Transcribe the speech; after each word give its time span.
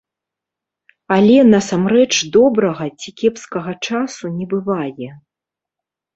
Але 1.15 1.35
насамрэч 1.55 2.07
добрага 2.39 2.87
ці 2.99 3.09
кепскага 3.23 3.71
часу 3.91 4.35
не 4.41 4.45
бывае. 4.57 5.09